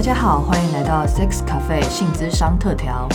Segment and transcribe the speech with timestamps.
[0.00, 3.06] 大家好，欢迎来到 Sex Cafe 性资商特调。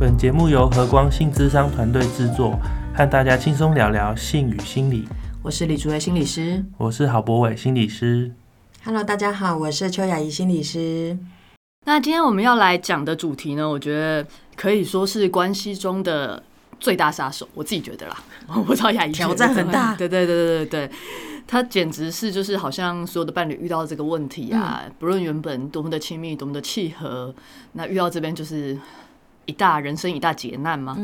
[0.00, 2.58] 本节目由和光性资商团队制作，
[2.96, 5.06] 和大家轻松聊聊性与心理。
[5.42, 8.32] 我是李竹薇心理师，我是郝博伟心理师。
[8.82, 11.18] Hello，大家好，我是邱雅怡心理师。
[11.84, 14.26] 那今天我们要来讲的主题呢，我觉得
[14.56, 16.42] 可以说是关系中的
[16.80, 18.16] 最大杀手，我自己觉得啦。
[18.48, 20.96] 我不知道雅怡觉得挑战很大对对对对对对，
[21.46, 27.34] 他简直是就是好像所有的伴侣遇到这个问题啊，不论原本多么的亲密，多么的契合，
[27.72, 28.78] 那遇到这边就是。
[29.44, 30.94] 一大人生一大劫难吗？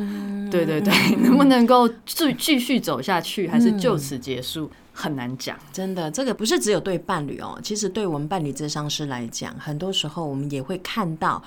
[0.49, 0.95] 对对对，
[1.27, 4.71] 能不能够继继续走下去，还是就此结束，
[5.01, 5.57] 很难讲。
[5.73, 11.41] 真的，这个不是只有对伴侣哦，其实对我们伴侣咨商师来讲，很多时候我们也会看到，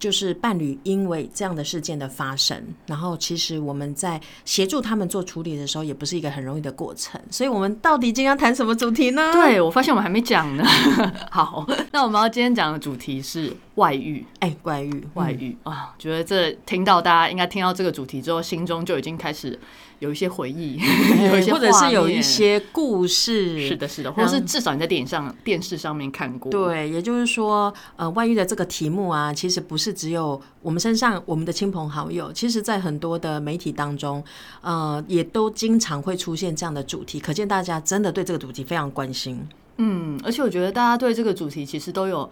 [0.00, 7.20] 就是伴侣因为这样的事件的发生，然后其实我们在协助他们做处理的时候，也不是一个很容易的过程。
[7.30, 10.64] 所以，我们到底今天要谈什么主题呢？，对，我发现我们还没讲呢。
[11.30, 14.26] 好，那我们要今天讲的主题是外遇。
[14.40, 19.58] 哎，外遇，外遇啊，觉得这听到大家应该听到这个主题之后，心中就已经开始
[19.98, 20.76] 有一些回忆，
[21.30, 26.50] 有一些或者是有一些故事，是的，是的，或者是至少你在电影上、电视上面看过。
[26.50, 34.22] 对，也就是说，呃，外遇的这个题目啊，其实不是只有我们身上我们的亲朋好友，其实在很多的媒体当中，
[34.60, 39.40] 呃，也都经常会出现这样的主题，可见大家真的对这个主题非常关心。
[39.78, 42.28] 嗯，而且我觉得大家对这个主题其实都有。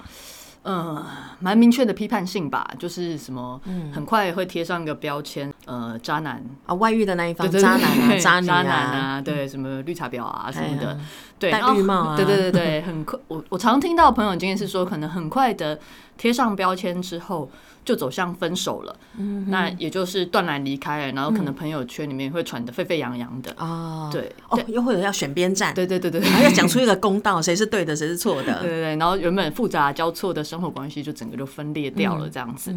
[0.63, 1.07] 呃，
[1.41, 10.91] 蛮明确的批判性吧，就是什么，嗯很快会贴上一个标签，呃，渣男，啊，外遇的那一方，对对渣男啊，对渣女渣男啊，对，什么绿茶婊啊什么的。
[10.91, 10.99] 哎，
[11.39, 12.17] 对，戴绿帽啊。
[12.17, 15.79] 对对对对，很快， 我我常听到朋友经验是说，可能很快的
[16.19, 17.51] 贴上标签之后，
[17.85, 32.75] 就走向分手了，嗯那也就是断然离开了，然后可能朋友圈里面会传的沸沸扬扬的，哦，对哦，又或者要选边站，对对对对然后要讲 出一个公道，谁是对的，谁是错的，对对对，然后原本复杂交错的生活关系就整个就分裂掉了，这样子。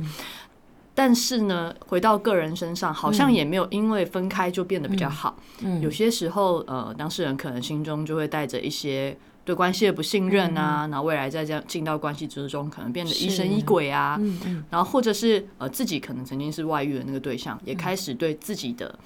[1.00, 5.38] 但是呢，回到个人身上，好像也没有因为分开就变得比较好。
[5.80, 9.16] 有些时候，呃，当事人可能心中就会带着一些
[9.46, 14.20] 对关系的不信任啊，然后未来在这样进到关系之中，可能变得疑神疑鬼啊。
[14.72, 18.98] 然后或者是呃自己可能曾经是外遇的那个对象，也开始对自己的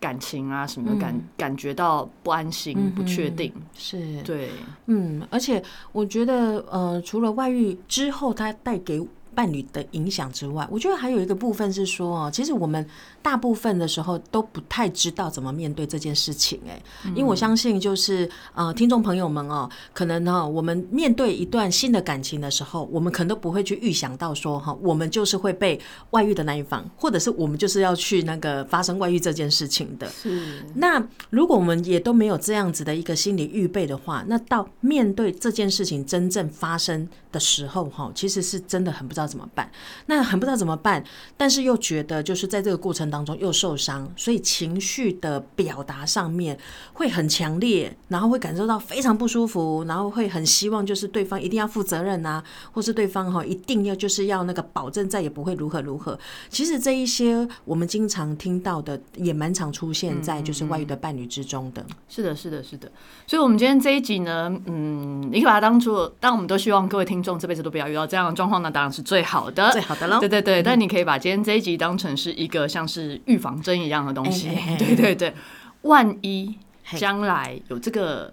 [0.00, 3.52] 感情啊什么的感、感觉到不安心、不确定。
[3.72, 4.50] 是，对，
[4.86, 9.00] 嗯，而且我觉得，呃，除了外遇之后它带给
[9.36, 12.84] 伴侣的影响之外，我觉得还有一个部分是说，哦，其实我们
[13.20, 25.78] 大部分的时候都不太知道怎么面对这件事情，哎，因为我相信就是呃，听众朋友们哦，可能呢，我们面对一段新的感情的时候，我们可能都不会去预想到说，哈，我们就是会被
[26.12, 30.64] 外遇的那一方，或者是我们就是要去那个发生外遇这件事情的，是。
[30.74, 39.70] 那如果我们也都没有这样子的一个心理预备的话，那到面对这件事情真正发生的时候，哈，其实是真的很不知道怎么办。
[40.06, 41.02] 那很不知道怎么办，
[41.36, 46.58] 但是又觉得就是在这个过程当中又受伤，所以情绪的表达上面
[46.92, 52.42] 会很强烈，然后会感受到非常不舒服，然后会很希望就是对方一定要负责任啊，
[52.72, 56.18] 或是对方哈一定要就是要那个保证再也不会如何如何。
[56.48, 61.84] 其实这一些我们经常听到的，也蛮常出现在就是外遇的伴侣之中的。
[62.08, 62.90] 是的，是的，是的。
[63.26, 75.34] 所以，我们今天这一集呢，嗯，你可以把它当做，当我们都希望各位听众这辈子都不要遇到这样的状况，那当然是最好的，最好的喽对对对，但你可以把今天这一集当成是一个像是预防针一样的东西，对对对，
[75.82, 76.54] 万一
[76.96, 78.32] 将来有这个。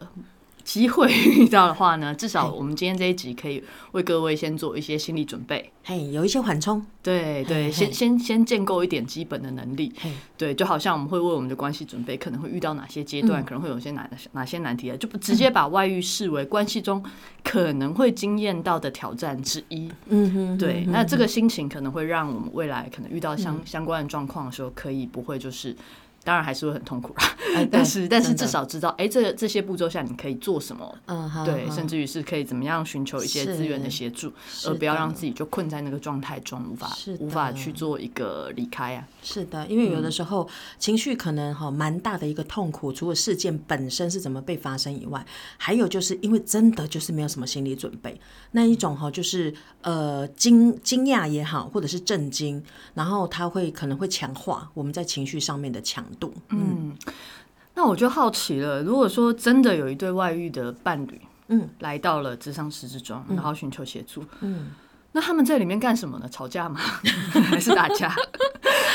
[0.64, 5.72] 机会 遇到的话呢，至少我们今天这一集可以为各位先做一些心理准备。
[5.84, 9.92] 嘿，有一些缓冲，对对，先先先建构一点基本的能力。
[10.38, 17.04] 对，就好像我们会为我们的关系准备，可能会遇到哪些阶嗯段，可能会有些哪哪些难题啊，就不直接把外遇视为关系中
[17.44, 19.92] 可能会经验到的挑战之一。
[20.08, 25.76] 嗯哼，对，那这个心情可能会让我们未来可能遇到嗯相相关的状况的时候，可以不会就是。
[26.24, 34.32] 当然还是会很痛苦啦， 哎但是但是至少知道，哎、这这些步骤下你可以做什么，嗯哼，对，哼甚至于是可以怎么样寻求一些资源的协助，
[34.66, 39.08] 而不要让自己就困在那个状态中，无法是无法去做一个离开啊。
[39.22, 40.48] 是的，因为有的时候
[40.80, 45.26] 情绪可能哈蛮大的一个痛苦，除了事件本身是怎么被发生以外，
[45.58, 48.20] 还有就是因为真的就是没有什么心理准备，
[48.52, 52.64] 那一种哈就是呃惊惊讶也好，或者是震惊，
[52.94, 56.34] 然后它会可能会强化我们在情绪上面的强度。
[56.50, 56.96] 嗯
[57.76, 64.70] 那我就好奇了，如果说真的有一对外遇的伴侣，嗯，来到了智商室之中，然后寻求协助，嗯，
[65.14, 66.30] 那他们在里面干什么呢？
[66.30, 66.80] 吵架吗？
[67.50, 68.16] 还是打架？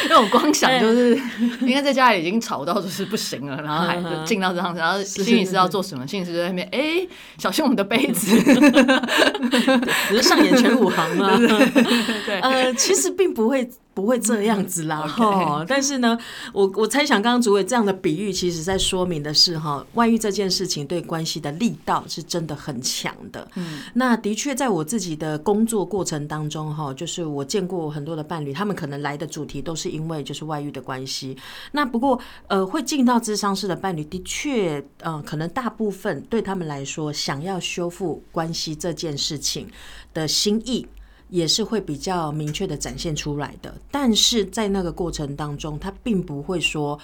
[0.05, 1.20] 因为我光想就是，
[1.61, 6.06] 应该在家里已经吵到就是不行了，然后进到这样子，然后心理师要做什么？
[6.06, 7.05] 心理师就在那边，哎、
[7.37, 8.31] 小心我们的杯子。
[10.09, 11.37] 只是上演全武行吗。
[11.37, 13.69] 对，呃，其实并不会
[13.99, 16.17] 不会这样子啦但是呢，
[16.53, 23.49] 我我猜想刚刚主委这样的比喻，其实在说明的是哈，外遇这件事情对关系的力道是真的很强的。
[23.56, 31.37] 嗯，那的确在我自己的工作过程当中哈，就是我见过很多的伴侣，他们可能来的主题都是因为就是外遇的关系。
[31.73, 39.67] 那不过呃，会进到智商室的伴侣，的确呃，可能大部分对他们来说，想要修复关系这件事情
[40.15, 40.87] 的心意。
[41.29, 46.99] 也是会比较明确的展现出来的，但是在那个过程当中，他并不会说，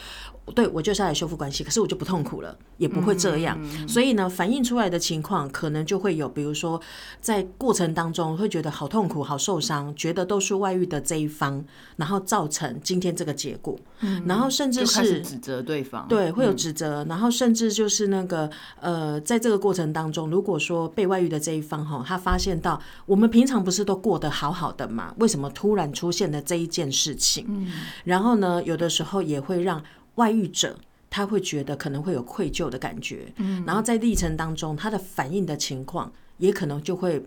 [0.52, 3.58] 对我就是要来修复关系，可是我就不痛苦了，也不会这样。
[3.88, 6.80] 所以呢，反映出来的情况可能就会有，比如说
[7.20, 11.64] 在过程当中会觉得好痛苦、好受伤，觉得都是外遇的这一方，
[11.96, 13.78] 然后造成今天这个结果，
[14.26, 16.06] 然后甚至是指责对方。
[16.08, 18.50] 对，会有指责，然后甚至就是那个
[18.80, 27.46] 呃，在这个过程当中，如果说被外遇的这一方哈，他发现到我们平常不是都过得好好的嘛，为什么突然出现了这一件事情？
[27.48, 27.72] 嗯，
[28.04, 29.82] 然后呢，有的时候也会让
[30.16, 30.76] 外遇者。
[31.16, 37.24] 他会觉得可能会有愧疚的感觉，嗯，然后在历程当中，他的反应的情况也可能就会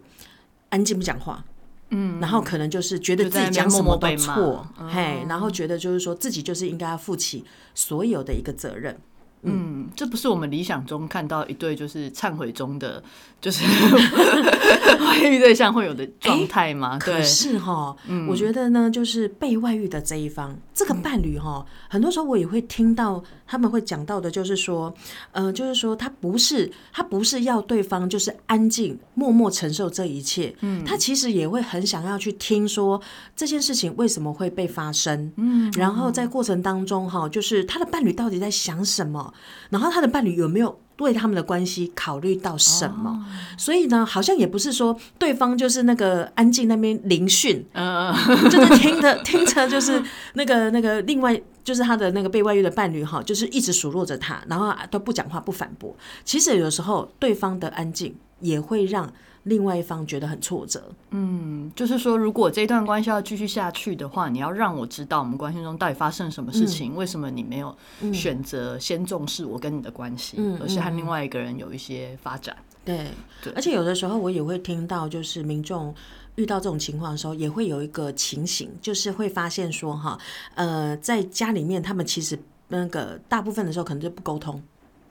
[0.68, 1.46] 安静不讲话，
[1.92, 8.98] 嗯，然后可能就是觉得自己讲什么都错，嘿，然后觉得就是说自己就是应该要负起所有的一个责任，
[9.44, 13.02] 嗯，这不是我们理想中看到一对就是忏悔中的，
[13.40, 13.64] 就是
[15.00, 16.98] 外遇对象会有的状态吗？
[17.00, 17.96] 可对，是哈，
[18.28, 24.94] 我觉得呢，就是被外遇的这一方，这个伴侣哈，很多时候我也会听到他们会讲到的，就是说，
[25.32, 33.02] 呃，就是说他不是他不是要对方就是安静默默承受这一切，嗯，他其实也会很想要去听说
[33.36, 39.34] 这件事情为什么会被发生，嗯，然后在过程当中哈，就是他的伴侣到底在想什么，
[39.72, 40.80] 然后他的伴侣有没有。
[41.00, 43.26] 为他们的关系考虑到什么？
[43.58, 48.14] 所以呢，好像也不是说对方就是那个安静那边聆讯，嗯、
[48.50, 50.02] 就是听着 听着，就是
[50.34, 55.96] 那个那个另外就是他的那个被外遇的伴侣哈，就是一直数落着他，然后都不讲话不反驳。
[56.24, 59.12] 其实有时候对方的安静也会让
[59.48, 60.84] 另外一方觉得很挫折。
[61.12, 67.76] 嗯就是说，如果这段关系要继续下去的话，你要让我知道我们关系中到底发生什么事情，为什么你没有
[68.14, 72.56] 选择先重视我跟你的关系，嗯而是和另外一个人有一些发展。
[72.86, 73.08] 对
[73.44, 75.94] 对，而且有的时候我也会听到，就是民众
[76.36, 80.18] 遇到这种情况的时候，也会有一个情形，就是会发现说哈，
[80.56, 82.40] 呃，在家里面他们其实
[82.70, 84.62] 那个大部分的时候可能就不沟通。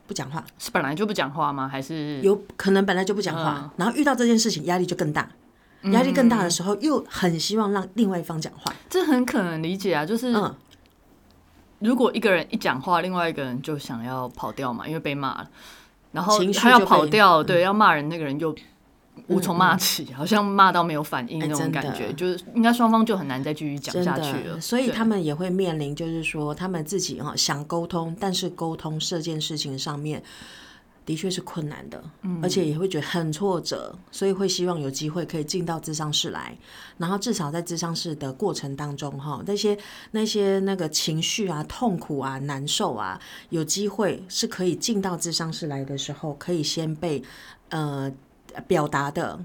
[0.06, 1.68] 不讲话，是本来就不讲话吗？
[1.68, 2.20] 还是？
[2.20, 3.70] 有可能本来就不讲话，嗯。
[3.76, 5.28] 然后遇到这件事情压力就更大，
[5.92, 10.06] 压力更大的时候又很希望让另外一方讲话，这很可能理解啊？
[10.06, 10.54] 就是嗯，
[11.80, 15.50] 如果一个人一讲话，另外一个人就想要跑掉嘛，因为被骂了，
[16.12, 18.54] 然后他要跑掉，对，要骂人那个人又
[19.28, 24.60] 无从骂起，好像骂到没有反应那种感觉，就是应该双方就很难再继续讲下去了。
[24.60, 30.22] 所以他们也会面临，就是说他们自己哈想沟通，但是沟通这件事情上面。
[31.04, 32.02] 的确是困难的，
[32.42, 36.58] 而且也会觉得很挫折，所以会希望有机会可以进到智商室来，
[36.98, 39.78] 然后至少在智商室的过程当中，哈，那些
[40.10, 43.20] 那些那个情绪啊、痛苦啊、难受啊，
[43.50, 47.22] 有机会是可以进到智商室来的时候，可以先被
[47.68, 48.12] 呃
[48.66, 49.38] 表达的、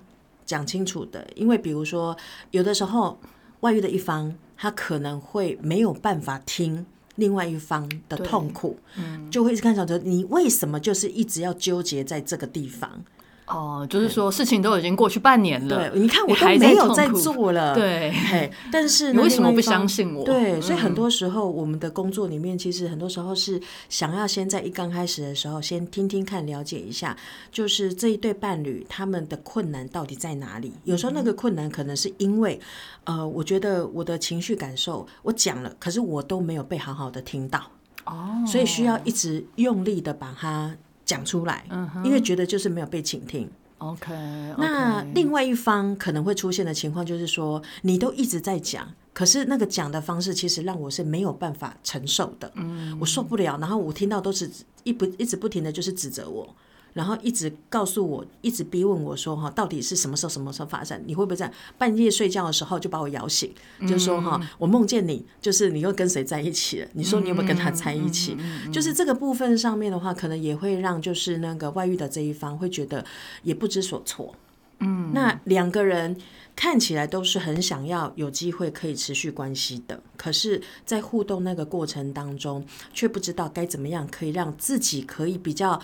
[0.45, 2.15] 讲清楚的，因为比如说
[2.51, 3.19] 有的时候
[3.61, 6.85] 外遇的一方，他可能会没有办法听。
[7.17, 13.03] 另外一方的痛苦，嗯，就会一直看小说，你为什么就是一直要纠结在这个地方？
[13.47, 20.23] 哦，就是说事情都已经过去半年了，对，你看我都没有在做了，对，但是你呢为什么不相信我？
[20.23, 27.17] 对，所以很嗯多时候我们的工作里面，其实很多时候是想要先在一刚开始的时候，先听听看，了解一下，
[27.51, 30.71] 就是这一对伴侣他们的困难到底在哪里。
[30.85, 32.57] 有时候那个困难可能是因为，
[33.03, 37.59] 呃，我觉得我的情绪感受我讲了，可是我都没有被好好的听到，
[38.05, 40.73] 哦，所以需要一直用力的把它
[41.11, 41.65] 讲出来，
[42.05, 43.49] 因为觉得就是没有被倾听。
[43.79, 44.13] OK，
[44.57, 54.49] 那另外一方可能会出现的情况就是说，你都一直在讲，可是那个讲的方式其实让我是没有办法承受的，嗯，我受不了，然后我听到都是
[54.83, 56.47] 一不一直不停的就是指责我。
[56.93, 61.01] 然后一直告诉我，一直逼问我说：“哈，到底是什么时候、什么时候发生？
[61.05, 61.53] 你会不会这样？
[61.77, 63.53] 半夜睡觉的时候就把我摇醒，
[63.87, 66.87] 就说哈，我梦见你，就是你又跟谁在一起了？
[66.93, 68.35] 你说你有没有跟他在一起？
[68.73, 73.05] 就是这个部分上面的话，可能也会让就是那个外遇的这一方会觉得
[73.43, 74.35] 也不知所措。
[74.79, 76.17] 嗯，那两个人
[76.55, 85.81] 看起来都是很想要有机会可以持续关系的，可是，在互动那个过程当中，却不知道该怎么样可以让自己可以比较。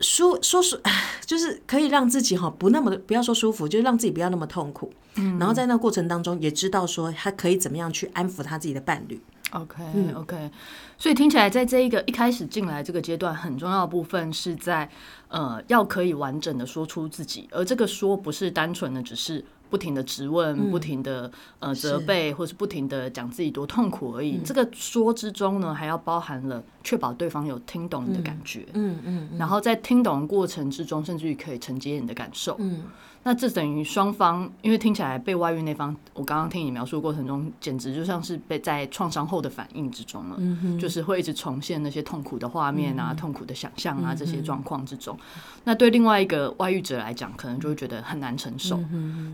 [0.00, 0.78] 舒说舒，
[1.26, 4.92] 就是可以让自己哈不那么不要说舒服，就是让自己不要那么痛苦。
[5.16, 9.20] 嗯，然后在那过程当中也知道说他可以怎么样去安抚他自己的伴侣。
[9.50, 9.82] OK
[10.14, 10.50] OK，
[10.98, 14.88] 所以听起来在这一个一开始进来这个阶段，很重要的部分是在
[15.28, 19.44] 呃要可以完整的说出自己，而这个说不是单纯的只是。
[19.70, 24.38] 不停的质问，不停的呃责备，或是不停的讲自己多痛苦而已。
[24.44, 32.84] 这个说之中呢，还要包含了确保对方有听懂你的感觉，嗯嗯，然后在听懂的过程之中，甚至于可以承接你的感受，嗯。
[33.24, 45.18] 那这等于双方，因为听起来被外遇那方，我刚刚听你描述过程中，简直就像是被在创伤后的反应之中了，就是会一直重现那些痛苦的画面啊、痛苦的想象啊这些状况之中。
[45.64, 48.80] 那对另外一个外遇者来讲，可能就会觉得很难承受。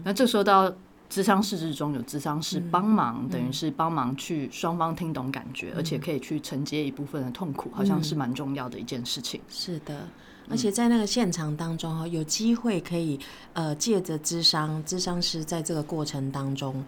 [0.03, 0.73] 那这时候到
[1.09, 9.41] 智商室之中有智商室帮忙，等于是帮忙去双方听懂感觉，而且可以去承接一部分的痛苦，好像是蛮重要的一件事情。
[9.49, 10.09] 是的。
[10.48, 13.18] 而且在那个现场当中哈，有机会可以
[13.52, 16.84] 呃借着咨商，咨商师在这个过程当中，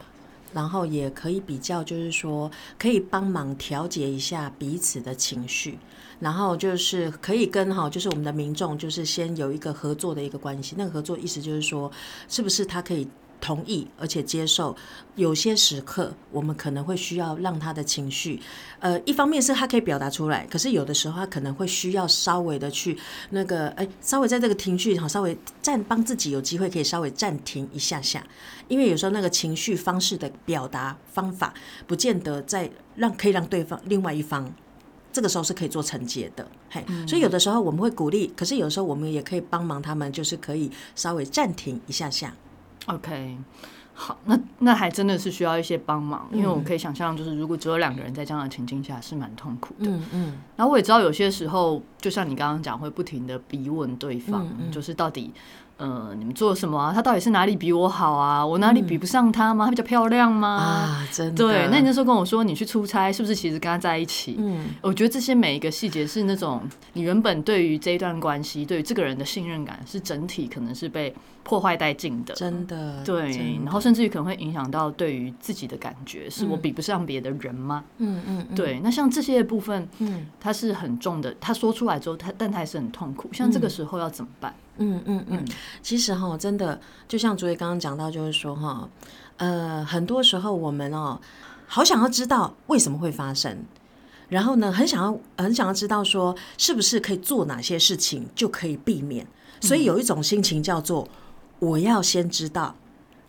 [0.52, 5.78] 然后也可以比较，就是说可以帮忙调节一下彼此的情绪，
[6.20, 10.74] 然后就是可以跟哈，就是我们的民众就是先有一个合作的一个关系。
[10.76, 11.90] 那个合作意思就是说，
[12.28, 13.08] 是不是他可以？
[13.40, 14.76] 同意，而且接受。
[15.14, 18.38] 有些时刻，我们可能会需要让他的情绪，
[18.80, 22.98] 呃，一方面是他可以表达出来，可是有的时候他可能会需要稍微的去
[23.30, 28.22] 那个，哎，稍微在这个情绪哈，稍微暂帮自己有机会可以稍微暂停一下下，
[28.68, 31.54] 因为有时候那个情绪方式的表达方法，
[31.86, 34.52] 不见得在让可以让对方另外一方
[35.10, 42.34] 这个时候是可以做承接的，嘿，所以有的时候我们会鼓励，可是有时候我们也可以帮忙他们，就是可以稍微暂停一下下。
[42.86, 43.36] OK，
[43.94, 49.90] 好，那那还真的是需要一些帮忙，因为我可以想象，就是如果只有两个人在这样的情境下，是蛮痛苦的。
[49.90, 50.38] 嗯嗯。
[50.56, 55.32] 然后我也知道，有些时候，就像你刚刚讲，会不停的逼问对方，就是到底。
[55.78, 56.90] 呃，你们做什么啊？
[56.90, 58.44] 他到底是哪里比我好啊？
[58.44, 59.66] 我哪里比不上他吗？
[59.66, 60.48] 他比较漂亮吗？
[60.56, 61.36] 啊，真的。
[61.36, 64.36] 对，那你那时候跟我说你去出差，是不是其实跟他在一起？
[64.38, 66.62] 嗯，我觉得这些每一个细节是那种
[66.94, 72.32] 你原本对于这一段关系，对于这个人的信任感是整体可能是被破坏殆尽的。
[72.34, 73.04] 真的。
[73.04, 77.84] 对，然后甚至于可能会影响到对于自己的感觉，是我比不上别的人吗？
[77.98, 78.46] 嗯嗯。
[78.56, 81.34] 对，那像这些部分，嗯，他是很重的。
[81.38, 83.28] 他说出来之后，他但他还是很痛苦。
[83.34, 84.50] 像这个时候要怎么办？
[84.52, 85.44] 嗯嗯嗯嗯，
[85.82, 88.88] 其实哈，真的就像竹叶刚刚讲到，就是说哈，
[89.38, 91.20] 呃，很多时候我们哦，
[91.66, 93.64] 好想要知道为什么会发生，
[94.28, 99.26] 然后呢，很想要很想要知道说，是不是可以做哪些事情就可以避免，
[99.60, 101.08] 所以有一种心情叫做，
[101.58, 102.74] 我要先知道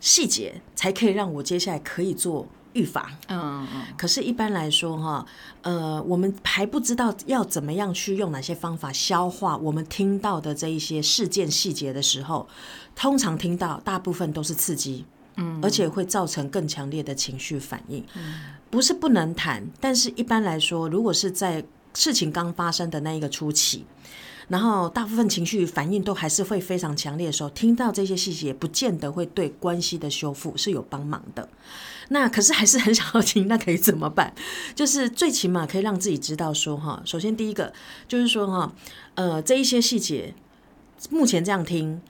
[0.00, 2.46] 细节，才可以让我接下来可以做。
[2.72, 5.26] 预防，嗯嗯，可是，一般来说，哈，
[5.62, 12.48] 呃，我们还不知道要怎么样去用哪些方法消化我们听到的这一些事件细节的时候，
[12.94, 15.04] 通常听到大部分都是刺激，
[15.36, 18.04] 嗯，而且会造成更强烈的情绪反应，
[18.70, 23.84] 不是不能谈，但是一般来说，如果是在事情刚发生的那一个初期。
[24.48, 31.48] 然后大部分情绪反应都还是会非常强烈的时候，听到这些细节，不见得会对关系的修复是有帮忙的。
[32.08, 34.34] 那可是还是很想要听，那可以怎么办？
[34.74, 37.72] 就是最起码可以让自己知道说哈，首先第一个
[38.08, 38.72] 就是说哈，
[39.14, 40.34] 呃，这一些细节
[41.10, 42.00] 目前这样听，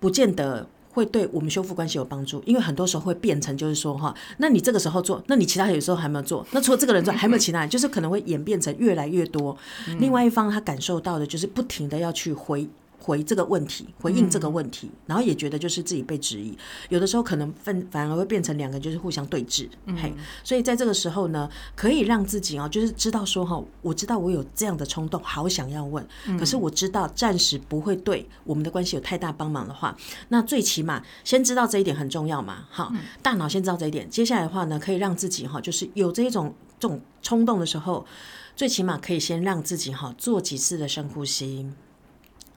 [0.00, 0.68] 不见得。
[0.92, 9.56] 会对我们修复关系有帮助，因为很多时候会变成就是说哈，那你这个时候做，那你其他有时候还没有做，那除了这个人之外，还没有其他人， 就是可能会演变成越来越多。
[9.98, 12.68] 另外一方他感受到的就是不停的要去回。
[13.02, 16.56] 回这个问题，回应这个问题，然后也觉得就是自己被质疑，
[16.88, 19.68] 有的时候可能反反而会变成两个就是互相对峙，
[20.00, 26.06] 嘿，所以在这个时候呢，可以让自己哦，就是知道说哈，我知道我有这样的冲动，好想要问，
[26.38, 29.96] 可是我知道暂时不会对我们的关系有太大帮忙的话，
[30.28, 38.06] 那最起码先知道这一点很重要嘛，好，大脑先知道这一点，接下来的话呢，可以让自己哈，就是有这一种这种冲动的时候，
[38.54, 41.66] 最起码可以先让自己哈做几次的深呼吸。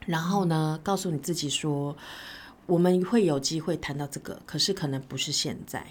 [0.06, 1.96] 然后呢，告诉你自己说，
[2.66, 5.84] 我们会有机会谈到这个，可是可能不是现在。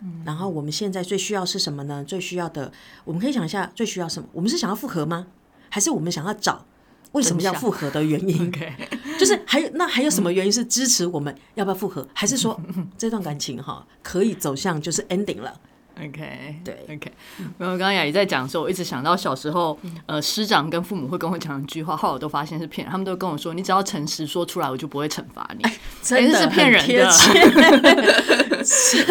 [0.00, 0.22] 嗯。
[0.24, 2.04] 然后我们现在最需要是什么呢？
[2.04, 2.72] 最需要的，
[3.04, 4.28] 我们可以想一下，最需要什么？
[4.32, 5.26] 我们是想要复合吗？
[5.68, 6.66] 还是我们想要找
[7.12, 8.52] 为什么要复合的原因？
[9.18, 12.06] 就是还有那还有什么原因是支持我们要不要复合？
[12.12, 12.60] 还是说
[12.98, 15.60] 这段感情哈可以走向就是 ending 了？
[16.08, 17.12] OK，对，OK。
[17.58, 22.90] 然后刚刚雅怡在讲的时候，我一直想到小时候，呃，师长跟父母会跟我讲一句话，后来我都发现是骗人。
[22.90, 25.64] 他们都跟我说，你只要诚实说出来，我就不会惩罚你。
[26.02, 27.10] 真的是骗人的，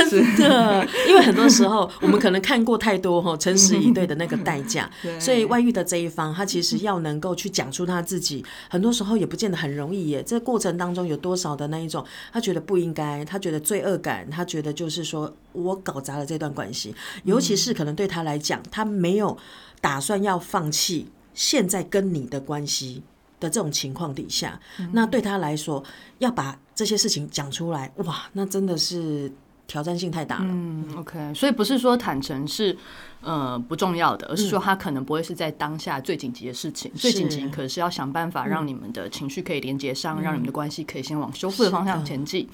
[0.09, 0.85] 真的。
[1.07, 10.21] 因为很多时候我们可能看过太多哈，诚实以对的那个代价， 所以外遇的这一方，他其实要能够去讲出他自己，很多时候也不见得很容易耶。
[10.23, 19.37] 这过程当中有多少的那一种，他觉得不应该，他觉得罪恶感，他觉得就是说我搞砸了这段关系，尤其是可能对他来讲，他没有
[19.79, 23.03] 打算要放弃现在跟你的关系
[23.39, 24.59] 的这种情况底下，
[24.93, 25.83] 那对他来说
[26.19, 29.31] 要把这些事情讲出来，哇，那真的是
[29.67, 30.45] 挑战性太大了。
[30.47, 32.75] 嗯，OK，所以不是说坦诚是
[33.21, 42.47] 呃不重要的，而是说他可能不会是在当下最紧急的事情，最紧急可是要想办法让你们的情绪可以连接上，让你们的关系可以先往修复的方向前进。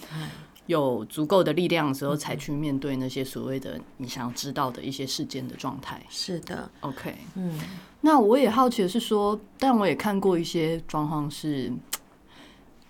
[0.67, 6.01] 有足够的力量的时候，才去面对那些所谓的你想要知道的一些事件的状态。
[6.09, 7.59] 是的，OK，嗯，
[8.01, 11.71] 那我也好奇的是说，但我也看过一些状况是，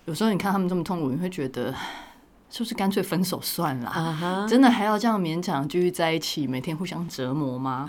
[0.06, 1.74] 有时候你看他们这么痛苦，你会觉得
[2.50, 4.48] 是不是干脆分手算了？
[4.50, 7.88] 真的还要这样勉强继续在一起，每天互相折磨吗？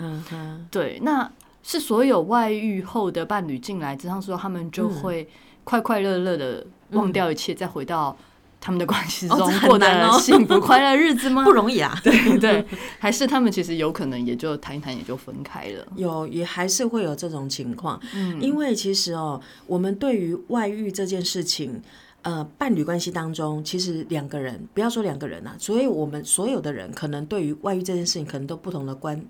[0.69, 1.29] 对，那
[1.63, 5.27] 是所有外遇后的伴侣进来之后，说他们就会
[5.63, 8.15] 快快乐乐的忘掉一切，再回到
[8.61, 11.43] 他们的关系中过难哦得幸福快乐日子吗？
[11.43, 11.97] 不容易啊。
[12.03, 12.65] 对对，
[12.99, 15.87] 还是他们其实有可能也就谈一谈，也就分开了。
[15.95, 21.81] 有也还是会有这种情况，嗯因为其实哦，我们对于外遇这件事情，
[22.21, 29.21] 呃，伴侣关系当中，其实两个人，不要说两个人啊，所以我们所有的人可能对于外遇这件事情，可能都不同的观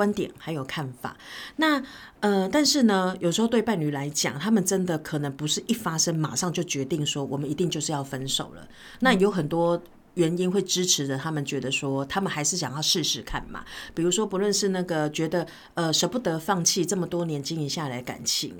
[0.00, 1.14] 观点还有看法。
[1.56, 1.82] 那
[2.20, 8.66] 呃，但是呢，有时候对伴侣来讲，他们真的可能不是一发生马上就决定说我们一定就是要分手了。
[9.00, 9.82] 那有很多。
[10.14, 13.64] 原因会支持着他们，觉得说他们还是想要试试看嘛。
[13.94, 18.52] 比如说，不论是那个觉得呃舍不得放弃这么多年经营下来的感情，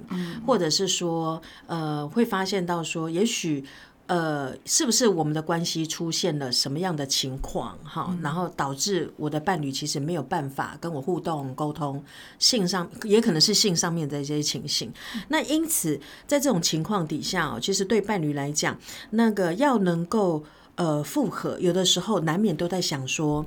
[0.46, 3.64] 或者是说呃会发现到说，也许
[4.10, 12.02] 呃是不是我们的关系出现了什么样的情况哈，然后导致我的伴侣其实没有办法跟我互动沟通，
[12.40, 14.92] 性上也可能是性上面的一些情形。
[15.28, 18.76] 那因此在这种情况底下哦，其实对伴侣来讲，
[19.10, 20.44] 那个要能够。
[20.76, 23.44] 呃，复合有的时候难免都在想说，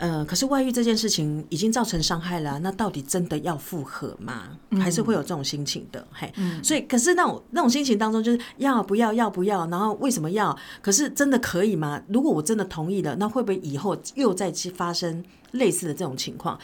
[0.00, 4.48] 呃，可是外遇这件事情已经造成伤害了啊、那到底真的要复合吗？
[4.80, 6.32] 还是会有这种心情的，嘿，
[6.62, 10.56] 所以可是那种那种心情当中，就是要不要要不要，然后为什么要？
[10.80, 12.02] 可是真的可以吗？
[12.08, 16.58] 如果我真的同意了，那会不会以后又再去发生类似的这种情况？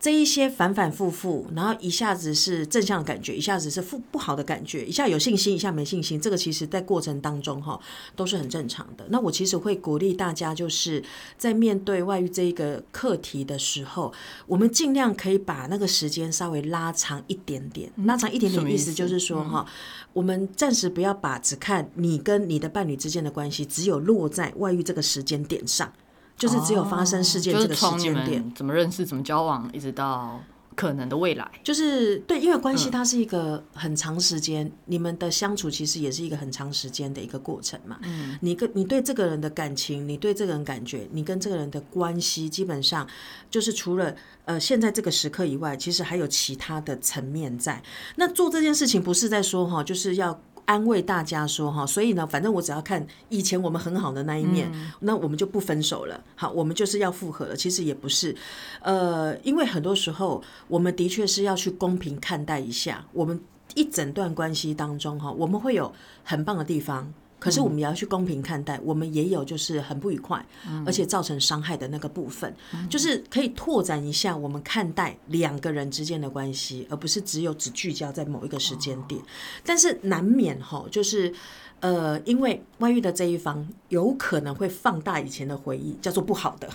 [0.00, 7.78] 这一些反反复复，然后一下子是正向的感觉，一下子是负不好的感觉，一下有信心，一下没信心，这个其实在过程当中哈
[8.16, 9.04] 都是很正常的。
[9.10, 11.04] 那我其实会鼓励大家，就是
[11.36, 14.10] 在面对外遇这一个课题的时候，
[14.46, 19.66] 我们尽量可以把那个时间稍微拉长一点点，拉长一点点，意思就是说哈，
[20.14, 25.92] 我们暂时不要把只看你跟你的伴侣之间的关系，只有落在外遇这个时间点上。
[26.40, 30.40] 就是只有发生事件这个时间点，怎么认识、怎么交往，一直到
[30.74, 37.98] 可能的未来，就是对，因为关系它是一个很长时间，你们的相处其实也是一个很长时间的一个过程嘛。
[38.04, 43.06] 嗯，你跟你对这个人的感情，你对这个人感觉，你跟这个人的关系，基本上
[43.50, 47.82] 就是除了呃现在这个时刻以外，其实还有其他的层面在。
[48.16, 50.40] 那做这件事情不是在说哈，就是要。
[50.70, 56.22] 安慰大家说哈，所以呢，反正我只要看以前我们很好的那一面，那我们就不分手了。
[56.36, 57.56] 好，我们就是要复合了。
[57.56, 58.32] 其实也不是，
[58.80, 63.40] 呃，因为很多时候我们的确是要去公平看待一下我们
[63.74, 67.12] 一整段关系当中哈，我们会有很棒的地方。
[67.40, 70.46] 可是我们也要去公平看待，我们也有就是很不愉快，
[70.86, 72.54] 而且造成伤害的那个部分，
[72.88, 79.20] 就是可以拓展一下我们看待两个人之间的关系，而不是只有只聚焦在某一个时间点。
[79.64, 81.32] 但是难免哈，就是
[81.80, 86.68] 呃，因为外遇的这一方有可能会放大以前的回忆，叫做不好的。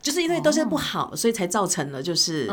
[0.00, 2.46] 就是因为都是不好，所以才造成了，就是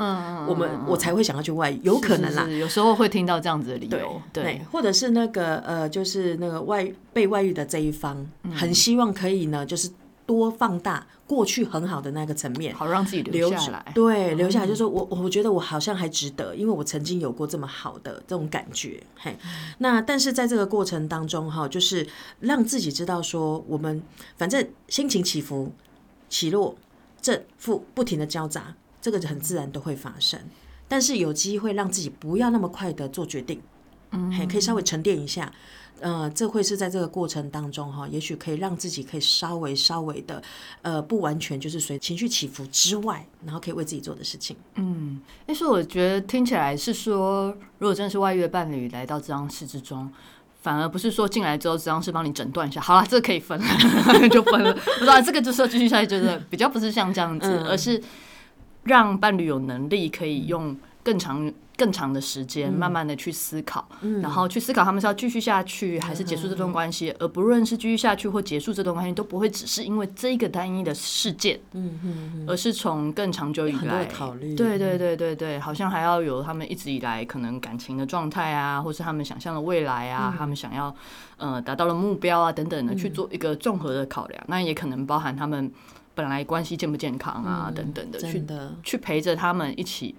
[0.47, 2.47] 我们我才会想要去外遇，有可能啦。
[2.47, 9.89] 有时候会听到这样子的理由，对，或者是那个呃，就是那个外被外遇的这一方，很希望可以呢，就是
[10.25, 13.91] 多放大过去很好的那个层面，好让自己留下来。
[13.93, 19.01] 对，留下来就是说我我觉得我好像还值得，因为我曾经有过这么好的这种感觉。
[19.15, 19.37] 嘿，
[19.77, 22.05] 那但是在这个过程当中哈，就是
[22.39, 24.01] 让自己知道说，我们
[24.35, 25.71] 反正心情起伏
[26.27, 26.75] 起落。
[27.25, 30.39] 正负不停的交杂，这个很自然都会发生。
[30.87, 33.59] 但是有机会让自己不要那么快的做决定，
[34.11, 35.51] 嗯，嘿，可以稍微沉淀一下。
[36.01, 40.43] 呃，这会是在这个过程当中哈，也许可以让自己可以稍微稍微的，
[40.83, 44.55] 呃，不完全就是随情绪起伏之外，然后可以为自己做的事情。
[44.75, 47.47] 嗯，但是我觉得听起来是说，
[47.79, 50.11] 如果真的是外遇的伴侣来到这张室之中，
[50.65, 53.65] 反而不是说进来之后只要是帮你诊断一下，好了，这个可以分了
[54.29, 58.01] 就分了，不知道这个就是要继续下去，就是比较不是像这样子，而是
[58.85, 60.75] 让伴侣有能力可以用
[61.05, 61.53] 更长。
[61.77, 63.85] 更长的时间，慢慢的去思考，
[64.21, 67.13] 然后去思考他们是要继续下去，还是结束这段关系。
[67.19, 74.55] 而不论是继续下去或结束这段关系，都不会只是因为这一个单一的事件，嗯嗯，而是从更长久以来考虑。
[74.55, 80.95] 对对对对对，好像还要有他们一直以来可能感情的状态啊，或是他们想象的未来啊，他们想要
[81.35, 84.41] 呃达到的目标啊等等的去做一个综合的考量。
[84.47, 85.69] 那也可能包含他们
[86.13, 88.41] 本来关系健不健康啊等等的，去
[88.81, 90.15] 去陪着他们一起。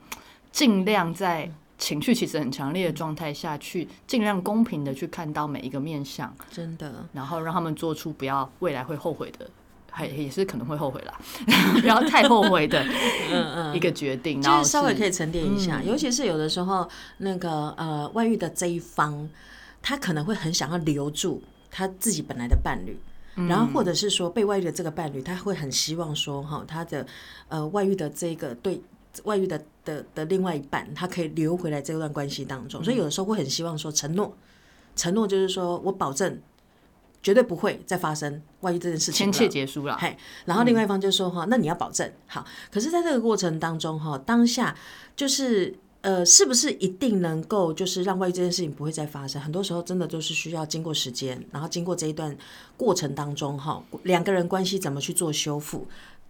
[0.57, 9.47] 尽量在情绪其实很强烈的状态下去，尽量公平的去看到每一个面相，真的，然后让他们做出不要未来会后悔的，
[9.90, 11.21] 还也是可能会后悔啦，
[11.83, 12.83] 不要太后悔的
[13.31, 14.40] 嗯嗯一个决定。
[14.40, 16.88] 然后稍微可以沉淀一下，尤其是有的时候
[17.19, 19.29] 那个呃外遇的这一方，
[19.83, 22.99] 他可能会很想要留住他自己本来的伴侣，
[23.47, 27.07] 然后或者是说被外遇的这个伴侣，他会很希望说哈他的
[27.49, 28.81] 呃外遇的这个对。
[29.24, 34.37] 外遇的的的另外一半，他可以留回来这段关系当中，所以有的时候会很希望说承诺，
[34.94, 36.40] 承诺就是说我保证
[37.22, 39.96] 绝对不会再发生外遇这件事情，签切结束了。
[39.98, 42.44] 嘿，然后另外一方就说哈，那你要保证好。
[42.70, 44.76] 可是，在这个过程当中哈，当下
[45.16, 49.42] 就是呃，是不是一定能够就是让外遇这件事情不会再发生？
[49.42, 52.37] 很多时候真的就是需要经过时间，然后经过这一段
[52.76, 55.87] 过程当中哈，两个人关系怎么去做修复，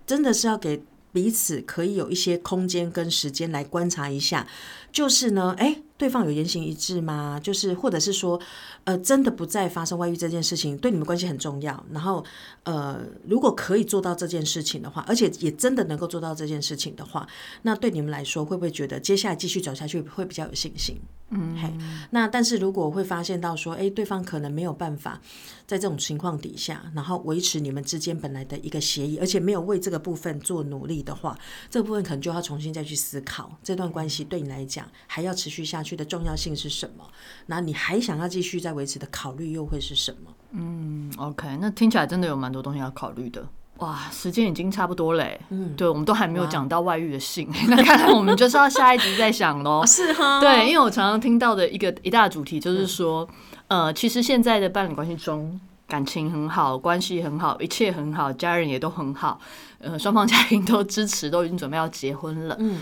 [0.06, 0.82] 真的是要给。
[1.16, 4.46] 彼此可以有一些空间跟时间来观察一下，
[4.92, 5.80] 就是呢，哎。
[5.98, 7.40] 对方有言行一致吗？
[7.42, 8.38] 就是或者是说，
[8.84, 11.86] 呃，真的不再发生外遇这件事情，对你们关系很重要。
[11.90, 12.22] 然后，
[12.64, 17.26] 呃，如果可以做到这件事情的话，而且也真的能够做到这件事情的话，
[17.62, 21.00] 那对你们来说，会不会觉得接下来继续走下去会比较有信心？
[21.30, 21.72] 嗯，嘿，
[22.10, 25.20] 那但是如果会发现到说，哎，对方可能没有办法
[25.66, 31.38] 在这种情况底下，然后维持你们之间本来的一个协议，而且没有为这个部分做努力的话，
[31.70, 35.82] 这部分可能就要重新再去思考，这段关系对你来讲还要持续下。
[35.86, 37.08] 去的重要性是什么？
[37.46, 40.34] 那你还想要继续再维持的考虑又会是什么？
[40.50, 43.48] 嗯，OK，那听起来真的有蛮多东西要考虑的。
[43.78, 45.38] 哇，时间已经差不多嘞。
[45.50, 49.84] 嗯，对，我们都还没有讲到外遇的性， 那看来我们就是要下一集再想喽。
[49.86, 53.28] 是哈，对，因为我常常听到的一个一大主题就是说，
[53.68, 59.38] 呃，其实现在的伴侣关系中，感情很好，关系很好，一切很好，家人也都很好，
[59.78, 62.56] 呃，双方家庭都支持，都已经准备要结婚了。
[62.58, 62.80] 嗯。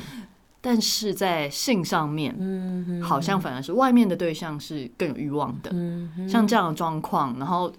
[0.66, 2.34] 但是在性上面，
[3.02, 5.70] 好像反而是外面的对象是更有欲望的，
[6.26, 7.70] 像这样的状况，然后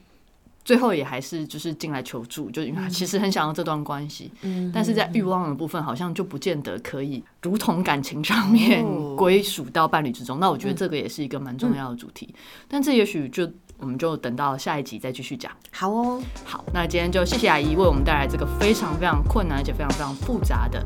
[0.66, 4.30] 最后也还是就是进来求助，就因为他其实很想要这段关系，
[4.74, 8.84] 但是在欲望的部分好像就不见得可以如同感情上面
[9.16, 10.40] 归属到伴侣之中。
[10.40, 12.36] 那我觉得这个也是一个蛮重要的主题，
[12.68, 13.50] 但这也许就。
[13.78, 15.52] 我们就等到下一集再继续讲。
[15.70, 20.82] 好哦，好，那今天就谢谢阿姨为我们带来这个非常非常困难而且非常非常复杂的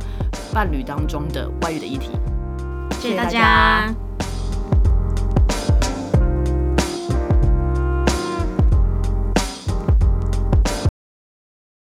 [0.52, 2.10] 伴侣当中的外遇的议题。
[3.00, 4.09] 谢谢大家。